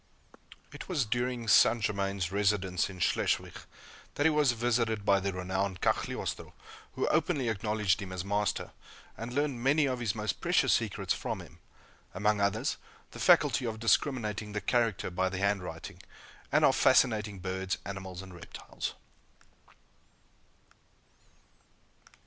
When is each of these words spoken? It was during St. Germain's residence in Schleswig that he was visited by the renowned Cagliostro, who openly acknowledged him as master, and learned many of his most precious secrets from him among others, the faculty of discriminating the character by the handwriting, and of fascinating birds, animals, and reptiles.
It 0.73 0.89
was 0.89 1.05
during 1.05 1.47
St. 1.47 1.79
Germain's 1.79 2.31
residence 2.31 2.89
in 2.89 2.97
Schleswig 2.99 3.53
that 4.15 4.25
he 4.25 4.31
was 4.31 4.53
visited 4.53 5.05
by 5.05 5.19
the 5.19 5.31
renowned 5.31 5.79
Cagliostro, 5.79 6.55
who 6.93 7.05
openly 7.09 7.49
acknowledged 7.49 8.01
him 8.01 8.11
as 8.11 8.25
master, 8.25 8.71
and 9.15 9.31
learned 9.31 9.63
many 9.63 9.85
of 9.85 9.99
his 9.99 10.15
most 10.15 10.41
precious 10.41 10.73
secrets 10.73 11.13
from 11.13 11.39
him 11.39 11.59
among 12.15 12.41
others, 12.41 12.77
the 13.11 13.19
faculty 13.19 13.65
of 13.65 13.77
discriminating 13.79 14.53
the 14.53 14.59
character 14.61 15.11
by 15.11 15.29
the 15.29 15.37
handwriting, 15.37 16.01
and 16.51 16.65
of 16.65 16.75
fascinating 16.75 17.37
birds, 17.37 17.77
animals, 17.85 18.23
and 18.23 18.33
reptiles. 18.33 18.95